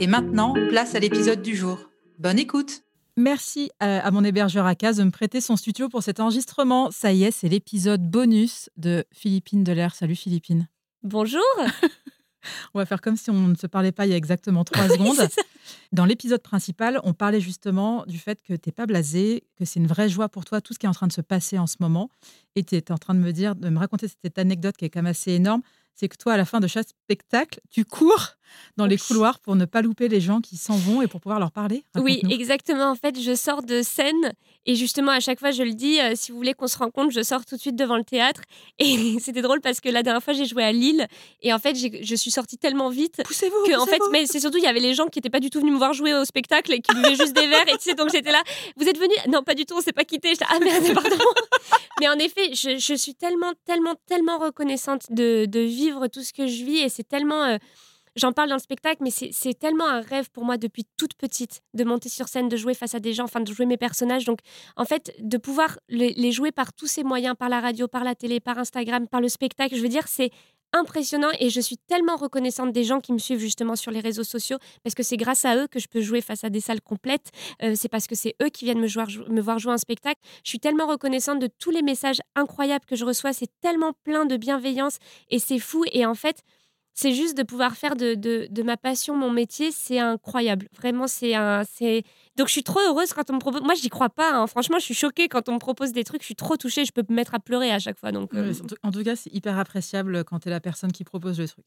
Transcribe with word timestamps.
Et 0.00 0.06
maintenant, 0.06 0.54
place 0.68 0.94
à 0.94 0.98
l'épisode 0.98 1.42
du 1.42 1.56
jour. 1.56 1.78
Bonne 2.18 2.38
écoute 2.38 2.82
Merci 3.16 3.70
à, 3.80 3.98
à 3.98 4.10
mon 4.10 4.24
hébergeur 4.24 4.66
Acas 4.66 4.94
de 4.94 5.04
me 5.04 5.10
prêter 5.10 5.40
son 5.40 5.56
studio 5.56 5.88
pour 5.88 6.02
cet 6.02 6.20
enregistrement. 6.20 6.90
Ça 6.90 7.12
y 7.12 7.24
est, 7.24 7.30
c'est 7.30 7.48
l'épisode 7.48 8.02
bonus 8.02 8.70
de 8.76 9.04
Philippine 9.12 9.64
Delair. 9.64 9.94
Salut 9.94 10.16
Philippine. 10.16 10.68
Bonjour 11.02 11.42
On 12.74 12.78
va 12.78 12.86
faire 12.86 13.00
comme 13.00 13.16
si 13.16 13.30
on 13.30 13.48
ne 13.48 13.54
se 13.54 13.66
parlait 13.66 13.92
pas 13.92 14.06
il 14.06 14.10
y 14.10 14.14
a 14.14 14.16
exactement 14.16 14.64
trois 14.64 14.88
secondes. 14.88 15.28
Dans 15.92 16.04
l'épisode 16.04 16.42
principal, 16.42 17.00
on 17.04 17.12
parlait 17.12 17.40
justement 17.40 18.04
du 18.06 18.18
fait 18.18 18.40
que 18.42 18.54
tu 18.54 18.68
n'es 18.68 18.72
pas 18.72 18.86
blasé, 18.86 19.44
que 19.56 19.64
c'est 19.64 19.80
une 19.80 19.86
vraie 19.86 20.08
joie 20.08 20.28
pour 20.28 20.44
toi 20.44 20.60
tout 20.60 20.74
ce 20.74 20.78
qui 20.78 20.86
est 20.86 20.88
en 20.88 20.94
train 20.94 21.06
de 21.06 21.12
se 21.12 21.20
passer 21.20 21.58
en 21.58 21.66
ce 21.66 21.76
moment. 21.80 22.10
Et 22.56 22.64
tu 22.64 22.76
étais 22.76 22.92
en 22.92 22.98
train 22.98 23.14
de 23.14 23.20
me 23.20 23.32
dire, 23.32 23.54
de 23.54 23.68
me 23.68 23.78
raconter 23.78 24.06
cette 24.22 24.38
anecdote 24.38 24.76
qui 24.76 24.84
est 24.84 24.90
quand 24.90 25.02
même 25.02 25.10
assez 25.10 25.32
énorme. 25.32 25.62
C'est 25.94 26.08
que 26.08 26.16
toi, 26.16 26.32
à 26.32 26.36
la 26.38 26.46
fin 26.46 26.60
de 26.60 26.66
chaque 26.66 26.88
spectacle, 26.88 27.60
tu 27.70 27.84
cours 27.84 28.36
dans 28.76 28.86
les 28.86 28.96
couloirs 28.96 29.38
pour 29.38 29.54
ne 29.56 29.64
pas 29.64 29.82
louper 29.82 30.08
les 30.08 30.20
gens 30.20 30.40
qui 30.40 30.56
s'en 30.56 30.76
vont 30.76 31.02
et 31.02 31.06
pour 31.06 31.20
pouvoir 31.20 31.38
leur 31.38 31.52
parler. 31.52 31.84
Oui, 31.96 32.22
exactement. 32.30 32.90
En 32.90 32.94
fait, 32.94 33.20
je 33.20 33.34
sors 33.34 33.62
de 33.62 33.82
scène 33.82 34.32
et 34.66 34.76
justement, 34.76 35.12
à 35.12 35.20
chaque 35.20 35.38
fois, 35.38 35.50
je 35.50 35.62
le 35.62 35.72
dis, 35.72 36.00
euh, 36.00 36.12
si 36.14 36.32
vous 36.32 36.38
voulez 36.38 36.54
qu'on 36.54 36.66
se 36.68 36.78
rencontre, 36.78 37.10
je 37.10 37.22
sors 37.22 37.44
tout 37.44 37.56
de 37.56 37.60
suite 37.60 37.76
devant 37.76 37.96
le 37.96 38.04
théâtre. 38.04 38.42
Et 38.78 39.18
c'était 39.20 39.42
drôle 39.42 39.60
parce 39.60 39.80
que 39.80 39.88
la 39.88 40.02
dernière 40.02 40.22
fois, 40.22 40.34
j'ai 40.34 40.46
joué 40.46 40.64
à 40.64 40.72
Lille 40.72 41.06
et 41.42 41.52
en 41.52 41.58
fait, 41.58 41.74
je 41.76 42.14
suis 42.14 42.30
sortie 42.30 42.58
tellement 42.58 42.88
vite 42.88 43.20
Poussez-vous. 43.24 43.66
que 43.66 43.78
en 43.78 43.86
fait, 43.86 44.00
mais 44.10 44.26
c'est 44.26 44.40
surtout 44.40 44.58
il 44.58 44.64
y 44.64 44.68
avait 44.68 44.80
les 44.80 44.94
gens 44.94 45.06
qui 45.06 45.18
n'étaient 45.18 45.30
pas 45.30 45.40
du 45.40 45.50
tout 45.50 45.60
venus 45.60 45.69
me 45.70 45.76
voir 45.78 45.92
jouer 45.92 46.14
au 46.14 46.24
spectacle 46.24 46.72
et 46.72 46.80
qui 46.80 46.94
buvaient 46.94 47.14
juste 47.16 47.32
des 47.34 47.46
verres 47.46 47.68
et 47.68 47.72
tu 47.78 47.80
sais 47.90 47.94
donc 47.94 48.10
j'étais 48.10 48.32
là. 48.32 48.42
Vous 48.76 48.86
êtes 48.88 48.98
venus 48.98 49.16
Non, 49.28 49.42
pas 49.42 49.54
du 49.54 49.64
tout. 49.64 49.74
On 49.76 49.80
s'est 49.80 49.92
pas 49.92 50.04
quitté. 50.04 50.30
J'étais 50.30 50.44
ah 50.50 50.58
merde, 50.60 50.92
pardon. 50.94 51.16
mais 52.00 52.08
en 52.08 52.18
effet, 52.18 52.52
je, 52.54 52.76
je 52.78 52.94
suis 52.94 53.14
tellement, 53.14 53.52
tellement, 53.64 53.94
tellement 54.06 54.38
reconnaissante 54.38 55.06
de, 55.10 55.46
de 55.46 55.60
vivre 55.60 56.06
tout 56.08 56.22
ce 56.22 56.32
que 56.32 56.46
je 56.46 56.64
vis 56.64 56.78
et 56.78 56.88
c'est 56.88 57.08
tellement. 57.08 57.44
euh, 57.44 57.56
J'en 58.16 58.32
parle 58.32 58.48
dans 58.48 58.56
le 58.56 58.60
spectacle, 58.60 58.98
mais 59.02 59.12
c'est 59.12 59.30
c'est 59.32 59.54
tellement 59.56 59.86
un 59.86 60.00
rêve 60.00 60.30
pour 60.32 60.44
moi 60.44 60.56
depuis 60.56 60.84
toute 60.96 61.14
petite 61.14 61.60
de 61.74 61.84
monter 61.84 62.08
sur 62.08 62.26
scène, 62.26 62.48
de 62.48 62.56
jouer 62.56 62.74
face 62.74 62.96
à 62.96 62.98
des 62.98 63.12
gens, 63.12 63.22
enfin 63.24 63.38
de 63.40 63.52
jouer 63.52 63.66
mes 63.66 63.76
personnages. 63.76 64.24
Donc, 64.24 64.40
en 64.76 64.84
fait, 64.84 65.14
de 65.20 65.36
pouvoir 65.38 65.78
les, 65.88 66.12
les 66.14 66.32
jouer 66.32 66.50
par 66.50 66.72
tous 66.72 66.88
ces 66.88 67.04
moyens, 67.04 67.36
par 67.38 67.48
la 67.48 67.60
radio, 67.60 67.86
par 67.86 68.02
la 68.02 68.16
télé, 68.16 68.40
par 68.40 68.58
Instagram, 68.58 69.06
par 69.06 69.20
le 69.20 69.28
spectacle, 69.28 69.76
je 69.76 69.80
veux 69.80 69.88
dire, 69.88 70.08
c'est 70.08 70.30
impressionnant 70.72 71.30
et 71.38 71.50
je 71.50 71.60
suis 71.60 71.76
tellement 71.76 72.16
reconnaissante 72.16 72.72
des 72.72 72.84
gens 72.84 73.00
qui 73.00 73.12
me 73.12 73.18
suivent 73.18 73.38
justement 73.38 73.76
sur 73.76 73.90
les 73.90 74.00
réseaux 74.00 74.24
sociaux 74.24 74.58
parce 74.82 74.94
que 74.94 75.02
c'est 75.02 75.16
grâce 75.16 75.44
à 75.44 75.56
eux 75.56 75.66
que 75.66 75.78
je 75.78 75.88
peux 75.88 76.00
jouer 76.00 76.20
face 76.20 76.44
à 76.44 76.50
des 76.50 76.60
salles 76.60 76.80
complètes. 76.80 77.30
Euh, 77.62 77.74
c'est 77.76 77.88
parce 77.88 78.06
que 78.06 78.14
c'est 78.14 78.34
eux 78.42 78.48
qui 78.48 78.64
viennent 78.64 78.80
me, 78.80 79.40
voir 79.40 79.58
jouer 79.58 79.72
un 79.72 79.78
spectacle. 79.78 80.20
Je 80.44 80.48
suis 80.50 80.60
tellement 80.60 80.86
reconnaissante 80.86 81.40
de 81.40 81.48
tous 81.58 81.70
les 81.70 81.82
messages 81.82 82.20
incroyables 82.34 82.84
que 82.86 82.96
je 82.96 83.04
reçois. 83.04 83.32
C'est 83.32 83.50
tellement 83.60 83.92
plein 84.04 84.26
de 84.26 84.36
bienveillance 84.36 84.98
et 85.28 85.38
c'est 85.38 85.58
fou. 85.58 85.84
Et 85.92 86.06
en 86.06 86.14
fait, 86.14 86.42
c'est 87.00 87.14
juste 87.14 87.36
de 87.36 87.42
pouvoir 87.42 87.74
faire 87.76 87.96
de, 87.96 88.14
de, 88.14 88.46
de 88.50 88.62
ma 88.62 88.76
passion 88.76 89.16
mon 89.16 89.30
métier, 89.30 89.70
c'est 89.72 89.98
incroyable. 89.98 90.68
Vraiment, 90.76 91.06
c'est 91.06 91.34
un. 91.34 91.62
c'est 91.64 92.02
Donc, 92.36 92.48
je 92.48 92.52
suis 92.52 92.62
trop 92.62 92.80
heureuse 92.80 93.12
quand 93.14 93.30
on 93.30 93.34
me 93.34 93.38
propose. 93.38 93.62
Moi, 93.62 93.74
j'y 93.74 93.88
crois 93.88 94.10
pas. 94.10 94.34
hein. 94.36 94.46
Franchement, 94.46 94.78
je 94.78 94.84
suis 94.84 94.94
choquée 94.94 95.28
quand 95.28 95.48
on 95.48 95.54
me 95.54 95.58
propose 95.58 95.92
des 95.92 96.04
trucs. 96.04 96.20
Je 96.22 96.26
suis 96.26 96.36
trop 96.36 96.56
touchée. 96.56 96.84
Je 96.84 96.92
peux 96.92 97.02
me 97.08 97.14
mettre 97.14 97.34
à 97.34 97.38
pleurer 97.40 97.70
à 97.70 97.78
chaque 97.78 97.98
fois. 97.98 98.12
Donc, 98.12 98.34
euh, 98.34 98.52
en 98.52 98.66
tout- 98.66 98.76
En 98.82 98.90
tout 98.90 99.02
cas, 99.02 99.16
c'est 99.16 99.32
hyper 99.32 99.58
appréciable 99.58 100.24
quand 100.24 100.40
tu 100.40 100.48
es 100.48 100.50
la 100.50 100.60
personne 100.60 100.92
qui 100.92 101.04
propose 101.04 101.38
le 101.40 101.48
truc. 101.48 101.64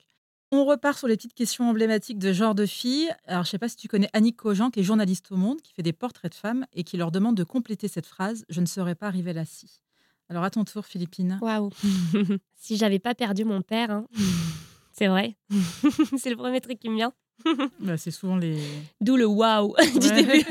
On 0.51 0.65
repart 0.65 0.97
sur 0.99 1.07
les 1.07 1.15
petites 1.17 1.33
questions 1.33 1.67
emblématiques 1.67 2.19
de 2.19 2.31
genre 2.31 2.53
de 2.53 2.67
fille. 2.67 3.09
Alors, 3.25 3.43
je 3.43 3.49
sais 3.49 3.57
pas 3.57 3.69
si 3.69 3.75
tu 3.75 3.87
connais 3.87 4.09
Annick 4.13 4.37
Cogent, 4.37 4.69
qui 4.69 4.81
est 4.81 4.83
journaliste 4.83 5.31
au 5.31 5.35
Monde, 5.35 5.61
qui 5.63 5.73
fait 5.73 5.81
des 5.81 5.93
portraits 5.93 6.31
de 6.31 6.37
femmes 6.37 6.65
et 6.73 6.83
qui 6.83 6.95
leur 6.97 7.11
demande 7.11 7.35
de 7.35 7.43
compléter 7.43 7.87
cette 7.87 8.05
phrase 8.05 8.45
Je 8.49 8.61
ne 8.61 8.67
serais 8.67 8.93
pas 8.93 9.07
arrivée 9.07 9.33
là 9.33 9.45
si. 9.45 9.81
Alors, 10.29 10.43
à 10.43 10.51
ton 10.51 10.63
tour, 10.63 10.85
Philippine. 10.85 11.39
Waouh. 11.41 11.71
si 12.55 12.77
j'avais 12.77 12.99
pas 12.99 13.15
perdu 13.15 13.45
mon 13.45 13.61
père, 13.63 13.89
hein. 13.89 14.05
c'est 14.97 15.07
vrai. 15.07 15.35
c'est 16.17 16.29
le 16.29 16.35
premier 16.37 16.61
truc 16.61 16.79
qui 16.79 16.89
me 16.89 16.95
vient. 16.95 17.13
Bah, 17.79 17.97
c'est 17.97 18.11
souvent 18.11 18.37
les. 18.37 18.57
D'où 19.01 19.15
le 19.17 19.25
waouh 19.25 19.75
du 19.99 20.07
Ouais. 20.07 20.23
début. 20.23 20.45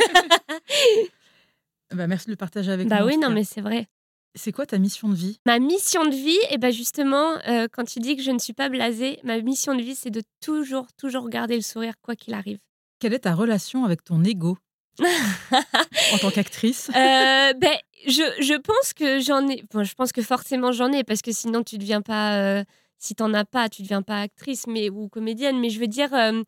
Bah, 1.94 2.06
merci 2.06 2.26
de 2.26 2.32
le 2.32 2.36
partager 2.36 2.72
avec 2.72 2.88
bah 2.88 2.98
nous. 3.00 3.04
en 3.04 3.06
oui, 3.08 3.16
non, 3.19 3.30
mais 3.30 3.44
c'est 3.44 3.60
vrai. 3.60 3.86
C'est 4.34 4.50
quoi 4.53 4.64
ta 4.64 4.78
mission 4.78 5.08
de 5.10 5.14
vie? 5.14 5.38
Ma 5.44 5.58
mission 5.58 6.04
de 6.06 6.14
vie, 6.14 6.38
et 6.50 6.56
ben 6.56 6.72
justement, 6.72 7.32
euh, 7.48 7.69
quand 7.70 7.84
tu 7.84 8.00
dis 8.00 8.16
que 8.16 8.22
je 8.22 8.30
ne 8.30 8.38
suis 8.38 8.54
pas 8.54 8.70
blasée, 8.70 9.19
ma 9.25 9.38
mission 9.42 9.75
de 9.75 9.82
vie, 9.82 9.94
c'est 9.94 10.08
de 10.10 10.22
toujours, 10.41 10.86
toujours 10.98 11.28
garder 11.28 11.54
le 11.54 11.60
sourire, 11.60 11.94
quoi 12.00 12.16
qu'il 12.16 12.32
arrive. 12.32 12.59
Quelle 12.98 13.12
est 13.12 13.20
ta 13.20 13.34
relation 13.34 13.84
avec 13.84 14.03
ton 14.04 14.24
ego 14.24 14.56
en 15.00 16.19
tant 16.19 16.30
qu'actrice? 16.30 16.88
Euh, 16.97 17.53
ben, 17.53 17.76
je, 18.06 18.22
je 18.41 18.59
pense 18.59 18.94
que 18.94 19.20
j'en 19.20 19.47
ai. 19.48 19.64
Bon, 19.70 19.84
je 19.84 19.94
pense 19.94 20.12
que 20.12 20.22
forcément 20.22 20.72
j'en 20.72 20.91
ai, 20.92 21.04
parce 21.04 21.20
que 21.20 21.32
sinon 21.32 21.62
tu 21.62 21.76
deviens 21.76 22.00
pas. 22.00 22.36
euh, 22.38 22.64
si 23.03 23.15
t'en 23.15 23.35
as 23.35 23.45
pas, 23.45 23.69
tu 23.69 23.83
deviens 23.83 24.03
pas 24.03 24.21
actrice 24.21 24.67
mais, 24.67 24.89
ou 24.89 25.09
comédienne. 25.09 25.59
Mais 25.59 25.71
je 25.71 25.81
veux 25.81 25.89
dire, 25.89 26.15
euh, 26.15 26.43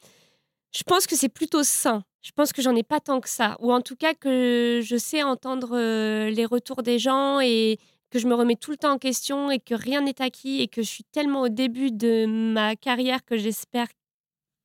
je 0.73 0.83
pense 0.85 1.07
que 1.07 1.17
c'est 1.17 1.29
plutôt 1.29 1.65
sain. 1.65 2.05
Je 2.23 2.31
pense 2.31 2.53
que 2.53 2.63
j'en 2.63 2.75
ai 2.77 2.85
pas 2.85 3.01
tant 3.01 3.21
que 3.21 3.29
ça. 3.29 3.57
Ou 3.61 3.73
en 3.73 3.81
tout 3.81 3.97
cas 3.97 4.15
que 4.15 4.81
je 4.83 4.97
sais 4.97 5.23
entendre 5.23 5.77
euh, 5.77 6.31
les 6.31 6.47
retours 6.47 6.83
des 6.83 6.99
gens 6.99 7.41
et 7.41 7.79
que 8.11 8.19
je 8.19 8.29
me 8.29 8.35
remets 8.35 8.57
tout 8.57 8.71
le 8.71 8.77
temps 8.77 8.93
en 8.93 8.99
question 8.99 9.51
et 9.51 9.59
que 9.59 9.75
rien 9.75 10.03
n'est 10.03 10.23
acquis 10.23 10.63
et 10.63 10.69
que 10.69 10.83
je 10.83 10.89
suis 10.89 11.05
tellement 11.05 11.43
au 11.43 11.49
début 11.49 11.91
de 11.91 12.27
ma 12.27 12.77
carrière 12.77 13.25
que 13.25 13.37
j'espère 13.37 13.89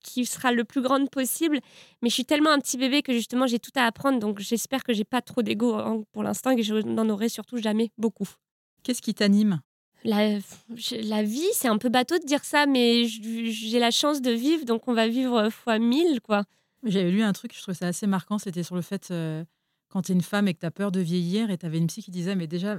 qu'il 0.03 0.27
sera 0.27 0.51
le 0.51 0.63
plus 0.63 0.81
grande 0.81 1.09
possible. 1.09 1.59
Mais 2.01 2.09
je 2.09 2.13
suis 2.13 2.25
tellement 2.25 2.51
un 2.51 2.59
petit 2.59 2.77
bébé 2.77 3.01
que 3.01 3.13
justement 3.13 3.47
j'ai 3.47 3.59
tout 3.59 3.71
à 3.75 3.85
apprendre. 3.85 4.19
Donc 4.19 4.39
j'espère 4.39 4.83
que 4.83 4.93
j'ai 4.93 5.05
pas 5.05 5.21
trop 5.21 5.41
d'ego 5.41 6.05
pour 6.11 6.23
l'instant 6.23 6.51
et 6.51 6.55
que 6.55 6.63
je 6.63 6.75
n'en 6.75 7.09
aurai 7.09 7.29
surtout 7.29 7.57
jamais 7.57 7.91
beaucoup. 7.97 8.29
Qu'est-ce 8.83 9.01
qui 9.01 9.15
t'anime? 9.15 9.59
La, 10.05 10.37
la 11.01 11.23
vie, 11.23 11.47
c'est 11.53 11.67
un 11.67 11.77
peu 11.77 11.89
bateau 11.89 12.17
de 12.17 12.25
dire 12.25 12.43
ça, 12.45 12.65
mais 12.65 13.05
j'ai 13.05 13.79
la 13.79 13.91
chance 13.91 14.21
de 14.21 14.31
vivre, 14.31 14.65
donc 14.65 14.87
on 14.87 14.93
va 14.93 15.07
vivre 15.07 15.49
fois 15.49 15.77
mille, 15.79 16.21
quoi. 16.21 16.43
J'avais 16.83 17.11
lu 17.11 17.21
un 17.23 17.33
truc, 17.33 17.53
je 17.55 17.61
trouvais 17.61 17.75
ça 17.75 17.87
assez 17.87 18.07
marquant, 18.07 18.37
c'était 18.37 18.63
sur 18.63 18.75
le 18.75 18.81
fait 18.81 19.09
euh, 19.11 19.43
quand 19.89 20.03
tu 20.03 20.11
es 20.13 20.15
une 20.15 20.21
femme 20.21 20.47
et 20.47 20.53
que 20.53 20.59
tu 20.59 20.65
as 20.65 20.71
peur 20.71 20.91
de 20.91 21.01
vieillir, 21.01 21.49
et 21.51 21.57
tu 21.57 21.65
avais 21.65 21.77
une 21.77 21.87
psy 21.87 22.01
qui 22.01 22.11
disait, 22.11 22.35
mais 22.35 22.47
déjà, 22.47 22.77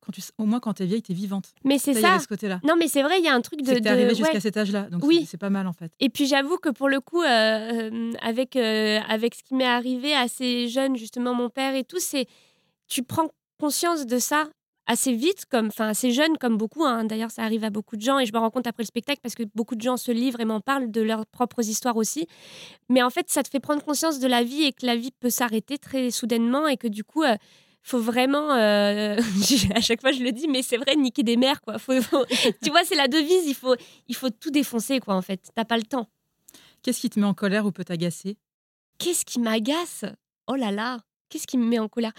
quand 0.00 0.10
tu, 0.12 0.20
au 0.38 0.44
moins 0.44 0.58
quand 0.58 0.74
tu 0.74 0.82
es 0.82 0.86
vieille, 0.86 1.02
tu 1.02 1.12
es 1.12 1.14
vivante. 1.14 1.52
Mais 1.64 1.78
c'est 1.78 1.92
Ça, 1.94 1.98
il 1.98 2.02
y 2.02 2.06
ça. 2.06 2.12
avait 2.14 2.22
ce 2.22 2.28
côté-là. 2.28 2.60
Non, 2.64 2.74
mais 2.76 2.88
c'est 2.88 3.02
vrai, 3.04 3.18
il 3.20 3.24
y 3.24 3.28
a 3.28 3.34
un 3.34 3.40
truc 3.40 3.62
de. 3.62 3.72
T'es 3.72 3.80
de- 3.80 3.88
ouais. 3.88 4.14
jusqu'à 4.16 4.40
cet 4.40 4.56
âge-là, 4.56 4.90
donc 4.90 5.04
Oui. 5.04 5.24
c'est- 5.30 5.36
pas 5.38 5.50
mal 5.50 5.66
en 5.68 5.72
fait. 5.72 5.92
Et 6.00 6.08
puis 6.08 6.26
j'avoue 6.26 6.56
que 6.58 6.68
pour 6.70 6.88
le 6.88 7.00
coup, 7.00 7.22
euh, 7.22 7.26
euh, 7.28 8.12
avec, 8.22 8.56
euh, 8.56 8.98
avec 9.08 9.36
ce 9.36 9.44
qui 9.44 9.54
m'est 9.54 9.64
arrivé 9.64 10.14
assez 10.14 10.66
jeune, 10.68 10.96
justement 10.96 11.32
mon 11.34 11.48
père 11.50 11.76
et 11.76 11.84
tout, 11.84 12.00
c'est 12.00 12.26
tu 12.88 13.02
prends 13.04 13.28
conscience 13.60 14.06
de 14.06 14.18
ça 14.18 14.48
assez 14.86 15.12
vite, 15.14 15.44
comme, 15.50 15.66
enfin 15.66 15.88
assez 15.88 16.12
jeune, 16.12 16.38
comme 16.38 16.56
beaucoup. 16.56 16.84
hein. 16.84 17.04
D'ailleurs, 17.04 17.30
ça 17.30 17.42
arrive 17.42 17.64
à 17.64 17.70
beaucoup 17.70 17.96
de 17.96 18.02
gens 18.02 18.18
et 18.18 18.26
je 18.26 18.32
me 18.32 18.38
rends 18.38 18.50
compte 18.50 18.66
après 18.66 18.82
le 18.82 18.86
spectacle 18.86 19.20
parce 19.22 19.34
que 19.34 19.42
beaucoup 19.54 19.74
de 19.74 19.82
gens 19.82 19.96
se 19.96 20.12
livrent 20.12 20.40
et 20.40 20.44
m'en 20.44 20.60
parlent 20.60 20.90
de 20.90 21.00
leurs 21.02 21.26
propres 21.26 21.66
histoires 21.68 21.96
aussi. 21.96 22.26
Mais 22.88 23.02
en 23.02 23.10
fait, 23.10 23.28
ça 23.28 23.42
te 23.42 23.48
fait 23.48 23.60
prendre 23.60 23.82
conscience 23.84 24.18
de 24.20 24.26
la 24.28 24.42
vie 24.44 24.62
et 24.64 24.72
que 24.72 24.86
la 24.86 24.96
vie 24.96 25.10
peut 25.18 25.30
s'arrêter 25.30 25.78
très 25.78 26.10
soudainement 26.10 26.66
et 26.68 26.76
que 26.76 26.88
du 26.88 27.04
coup. 27.04 27.22
euh, 27.22 27.36
faut 27.88 28.00
vraiment, 28.00 28.50
euh, 28.54 29.16
à 29.76 29.80
chaque 29.80 30.00
fois 30.00 30.10
je 30.10 30.20
le 30.20 30.32
dis, 30.32 30.48
mais 30.48 30.62
c'est 30.62 30.76
vrai, 30.76 30.96
niquer 30.96 31.22
des 31.22 31.36
mères, 31.36 31.60
quoi. 31.60 31.78
Faut- 31.78 32.02
faut- 32.02 32.24
tu 32.64 32.70
vois, 32.70 32.82
c'est 32.82 32.96
la 32.96 33.06
devise, 33.06 33.46
il 33.46 33.54
faut, 33.54 33.76
il 34.08 34.16
faut 34.16 34.28
tout 34.28 34.50
défoncer, 34.50 34.98
quoi, 34.98 35.14
en 35.14 35.22
fait. 35.22 35.40
T'as 35.54 35.64
pas 35.64 35.76
le 35.76 35.84
temps. 35.84 36.08
Qu'est-ce 36.82 37.00
qui 37.00 37.10
te 37.10 37.20
met 37.20 37.26
en 37.26 37.32
colère 37.34 37.64
ou 37.64 37.70
peut 37.70 37.84
t'agacer? 37.84 38.38
Qu'est-ce 38.98 39.24
qui 39.24 39.38
m'agace? 39.38 40.04
Oh 40.48 40.56
là 40.56 40.72
là 40.72 40.98
Qu'est-ce 41.28 41.46
qui 41.46 41.58
me 41.58 41.64
met 41.66 41.78
en 41.80 41.88
colère? 41.88 42.12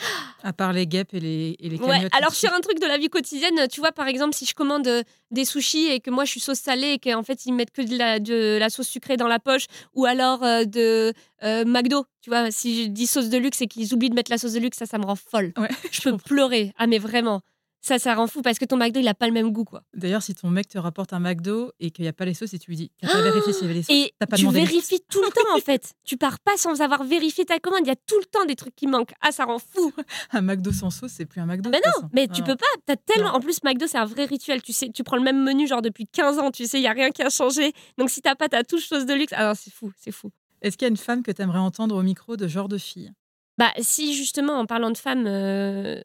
À 0.43 0.51
part 0.51 0.73
les 0.73 0.85
guêpes 0.85 1.13
et 1.13 1.19
les, 1.19 1.55
et 1.59 1.69
les 1.69 1.77
Ouais, 1.77 2.07
alors 2.11 2.33
sur 2.33 2.51
un 2.51 2.59
truc 2.59 2.79
de 2.79 2.85
la 2.85 2.97
vie 2.97 3.07
quotidienne, 3.07 3.67
tu 3.71 3.79
vois, 3.79 3.91
par 3.93 4.07
exemple, 4.07 4.35
si 4.35 4.45
je 4.45 4.53
commande 4.53 4.85
euh, 4.87 5.01
des 5.31 5.45
sushis 5.45 5.87
et 5.87 5.99
que 6.01 6.09
moi 6.09 6.25
je 6.25 6.31
suis 6.31 6.39
sauce 6.41 6.59
salée 6.59 6.93
et 6.93 6.99
qu'en 6.99 7.23
fait 7.23 7.45
ils 7.45 7.53
mettent 7.53 7.71
que 7.71 7.81
de 7.81 7.97
la, 7.97 8.19
de 8.19 8.57
la 8.59 8.69
sauce 8.69 8.87
sucrée 8.87 9.15
dans 9.15 9.27
la 9.27 9.39
poche, 9.39 9.65
ou 9.93 10.05
alors 10.05 10.43
euh, 10.43 10.65
de 10.65 11.13
euh, 11.43 11.63
McDo, 11.65 12.05
tu 12.21 12.29
vois, 12.29 12.51
si 12.51 12.83
je 12.83 12.89
dis 12.89 13.07
sauce 13.07 13.29
de 13.29 13.37
luxe 13.37 13.61
et 13.61 13.67
qu'ils 13.67 13.93
oublient 13.93 14.09
de 14.09 14.15
mettre 14.15 14.31
la 14.31 14.37
sauce 14.37 14.53
de 14.53 14.59
luxe, 14.59 14.77
ça, 14.77 14.85
ça 14.85 14.97
me 14.97 15.05
rend 15.05 15.15
folle. 15.15 15.53
Ouais, 15.57 15.69
Je 15.91 16.01
peux 16.01 16.17
pleurer. 16.17 16.73
Ah, 16.77 16.87
mais 16.87 16.97
vraiment. 16.99 17.41
Ça, 17.87 17.99
ça 17.99 18.15
rend 18.15 18.27
fou 18.27 18.41
parce 18.41 18.59
que 18.59 18.65
ton 18.65 18.75
McDo, 18.75 18.99
il 18.99 19.07
a 19.07 19.13
pas 19.13 19.27
le 19.27 19.31
même 19.31 19.51
goût, 19.51 19.63
quoi. 19.63 19.81
D'ailleurs, 19.93 20.21
si 20.21 20.35
ton 20.35 20.49
mec 20.49 20.67
te 20.67 20.77
rapporte 20.77 21.13
un 21.13 21.19
McDo 21.19 21.71
et 21.79 21.89
qu'il 21.89 22.03
n'y 22.03 22.09
a 22.09 22.13
pas 22.13 22.25
les 22.25 22.33
sauces 22.33 22.53
et 22.53 22.59
tu 22.59 22.69
lui 22.69 22.75
dis, 22.75 22.91
t'as 23.01 23.07
pas 23.07 23.21
vérifié 23.21 23.53
s'il 23.53 23.61
y 23.61 23.65
avait 23.65 23.73
les 23.75 23.83
sauces, 23.83 23.95
Et 23.95 24.13
pas 24.19 24.35
tu 24.35 24.45
vérifies 24.49 24.99
tout 25.09 25.21
le 25.21 25.29
temps, 25.29 25.55
en 25.55 25.59
fait. 25.61 25.93
Tu 26.03 26.17
pars 26.17 26.37
pas 26.39 26.57
sans 26.57 26.81
avoir 26.81 27.05
vérifié 27.05 27.45
ta 27.45 27.59
commande. 27.59 27.79
Il 27.83 27.87
y 27.87 27.91
a 27.91 27.95
tout 27.95 28.19
le 28.19 28.25
temps 28.25 28.43
des 28.43 28.57
trucs 28.57 28.75
qui 28.75 28.87
manquent. 28.87 29.13
Ah, 29.21 29.31
ça 29.31 29.45
rend 29.45 29.59
fou. 29.59 29.93
Un 30.33 30.41
McDo 30.41 30.73
sans 30.73 30.89
sauce, 30.89 31.11
c'est 31.15 31.25
plus 31.25 31.39
un 31.39 31.45
McDo. 31.45 31.69
Mais 31.69 31.77
de 31.77 31.83
toute 31.83 31.93
façon. 31.93 32.09
Mais 32.11 32.27
tu 32.27 32.41
Non. 32.41 32.47
peux 32.47 32.55
pas. 32.57 32.65
T'as 32.85 32.97
tellement. 32.97 33.29
Non. 33.29 33.35
En 33.35 33.39
plus, 33.39 33.63
McDo, 33.63 33.87
c'est 33.87 33.97
un 33.97 34.05
vrai 34.05 34.25
rituel. 34.25 34.61
Tu 34.61 34.73
sais, 34.73 34.89
tu 34.89 35.03
prends 35.05 35.15
le 35.17 35.23
même 35.23 35.41
menu 35.41 35.65
genre 35.65 35.81
depuis 35.81 36.07
15 36.07 36.39
ans. 36.39 36.51
Tu 36.51 36.65
sais, 36.65 36.79
il 36.79 36.83
y 36.83 36.87
a 36.87 36.91
rien 36.91 37.11
qui 37.11 37.21
a 37.21 37.29
changé. 37.29 37.71
Donc 37.97 38.09
si 38.09 38.21
t'as 38.21 38.35
pas 38.35 38.49
ta 38.49 38.65
touche 38.65 38.85
chose 38.85 39.05
de 39.05 39.13
luxe, 39.13 39.31
alors 39.31 39.55
c'est 39.55 39.71
fou, 39.73 39.93
c'est 39.97 40.11
fou. 40.11 40.29
Est-ce 40.61 40.75
qu'il 40.75 40.85
y 40.85 40.89
a 40.89 40.91
une 40.91 40.97
femme 40.97 41.23
que 41.23 41.31
tu 41.31 41.41
aimerais 41.41 41.59
entendre 41.59 41.95
au 41.95 42.01
micro 42.03 42.35
de 42.35 42.47
genre 42.49 42.67
de 42.67 42.77
fille? 42.77 43.13
Bah, 43.57 43.71
si 43.79 44.13
justement, 44.13 44.53
en 44.59 44.65
parlant 44.65 44.91
de 44.91 44.97
femmes 44.97 45.25
euh, 45.25 46.01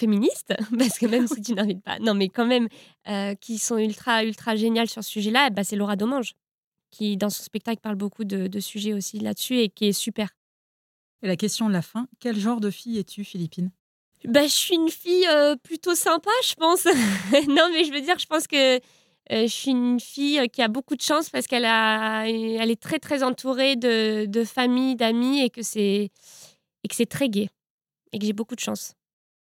féministes, 0.00 0.54
parce 0.78 0.98
que 0.98 1.06
même 1.06 1.26
si 1.28 1.40
tu 1.42 1.54
n'invites 1.54 1.82
pas, 1.82 1.98
non, 1.98 2.14
mais 2.14 2.28
quand 2.28 2.46
même, 2.46 2.68
euh, 3.08 3.34
qui 3.34 3.58
sont 3.58 3.78
ultra, 3.78 4.24
ultra 4.24 4.56
géniales 4.56 4.88
sur 4.88 5.04
ce 5.04 5.10
sujet-là, 5.10 5.50
bah, 5.50 5.64
c'est 5.64 5.76
Laura 5.76 5.96
Domange, 5.96 6.34
qui, 6.90 7.16
dans 7.16 7.30
son 7.30 7.42
spectacle, 7.42 7.80
parle 7.80 7.96
beaucoup 7.96 8.24
de, 8.24 8.46
de 8.46 8.60
sujets 8.60 8.92
aussi 8.92 9.18
là-dessus 9.18 9.58
et 9.58 9.68
qui 9.68 9.86
est 9.86 9.92
super. 9.92 10.30
Et 11.22 11.28
la 11.28 11.36
question 11.36 11.68
de 11.68 11.72
la 11.72 11.82
fin, 11.82 12.06
quel 12.18 12.38
genre 12.38 12.60
de 12.60 12.70
fille 12.70 12.98
es-tu, 12.98 13.24
Philippine? 13.24 13.70
Bah, 14.24 14.42
je 14.42 14.52
suis 14.52 14.74
une 14.74 14.90
fille 14.90 15.26
euh, 15.28 15.56
plutôt 15.56 15.94
sympa, 15.94 16.30
je 16.44 16.54
pense. 16.54 16.84
non, 17.48 17.68
mais 17.72 17.84
je 17.84 17.92
veux 17.92 18.00
dire, 18.00 18.18
je 18.18 18.26
pense 18.26 18.46
que 18.46 18.76
euh, 18.76 18.80
je 19.28 19.46
suis 19.46 19.70
une 19.70 20.00
fille 20.00 20.46
qui 20.50 20.62
a 20.62 20.68
beaucoup 20.68 20.96
de 20.96 21.02
chance 21.02 21.30
parce 21.30 21.46
qu'elle 21.46 21.64
a, 21.64 22.26
elle 22.26 22.70
est 22.70 22.80
très, 22.80 22.98
très 22.98 23.22
entourée 23.22 23.76
de, 23.76 24.26
de 24.26 24.44
familles, 24.44 24.96
d'amis 24.96 25.42
et 25.42 25.50
que 25.50 25.62
c'est 25.62 26.10
et 26.82 26.88
que 26.88 26.94
c'est 26.94 27.06
très 27.06 27.28
gai 27.28 27.50
et 28.12 28.18
que 28.18 28.26
j'ai 28.26 28.32
beaucoup 28.32 28.54
de 28.54 28.60
chance. 28.60 28.94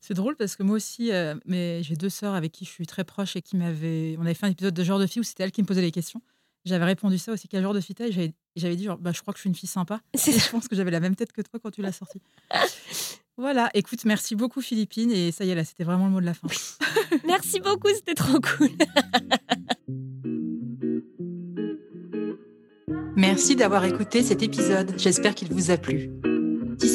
C'est 0.02 0.16
drôle 0.16 0.36
parce 0.36 0.56
que 0.56 0.64
moi 0.64 0.76
aussi, 0.78 1.12
euh, 1.12 1.36
mais 1.46 1.84
j'ai 1.84 1.96
deux 1.96 2.10
sœurs 2.10 2.34
avec 2.34 2.52
qui 2.52 2.66
je 2.66 2.72
suis 2.72 2.88
très 2.88 3.04
proche 3.04 3.36
et 3.36 3.42
qui 3.42 3.56
m'avaient. 3.56 4.16
On 4.18 4.22
avait 4.22 4.34
fait 4.34 4.48
un 4.48 4.50
épisode 4.50 4.74
de 4.74 4.84
genre 4.84 4.98
de 5.00 5.06
fille 5.06 5.20
où 5.20 5.24
c'était 5.24 5.44
elle 5.44 5.52
qui 5.52 5.62
me 5.62 5.68
posait 5.68 5.82
les 5.82 5.92
questions. 5.92 6.22
J'avais 6.66 6.86
répondu 6.86 7.18
ça 7.20 7.32
aussi, 7.32 7.48
quel 7.48 7.62
genre 7.64 7.74
de 7.74 7.82
fille 7.82 7.96
t'es? 7.96 8.10
Et 8.10 8.12
j'avais- 8.12 8.34
j'avais 8.56 8.76
dit, 8.76 8.84
genre, 8.84 8.98
bah, 8.98 9.12
je 9.14 9.22
crois 9.22 9.34
que 9.34 9.38
je 9.38 9.42
suis 9.42 9.50
une 9.50 9.56
fille 9.56 9.70
sympa. 9.70 10.02
Et 10.14 10.18
je 10.32 10.50
pense 10.50 10.68
que 10.68 10.76
j'avais 10.76 10.92
la 10.92 11.00
même 11.00 11.16
tête 11.16 11.32
que 11.32 11.42
toi 11.42 11.60
quand 11.62 11.72
tu 11.72 11.82
l'as 11.82 11.92
sorti. 11.92 12.20
voilà, 13.38 13.70
écoute, 13.76 14.06
merci 14.06 14.36
beaucoup 14.36 14.62
Philippine. 14.62 15.12
Et 15.12 15.32
ça 15.32 15.46
y 15.46 15.50
est, 15.52 15.56
là, 15.56 15.64
c'était 15.64 15.84
vraiment 15.84 16.06
le 16.06 16.12
mot 16.12 16.22
de 16.22 16.26
la 16.26 16.34
fin. 16.34 16.48
Merci 17.26 17.60
beaucoup, 17.60 17.90
c'était 17.96 18.16
trop 18.16 18.40
cool. 18.40 18.70
Merci 23.16 23.56
d'avoir 23.56 23.86
écouté 23.86 24.24
cet 24.24 24.42
épisode. 24.42 24.94
J'espère 24.98 25.36
qu'il 25.36 25.52
vous 25.54 25.70
a 25.72 25.78
plu. 25.78 26.10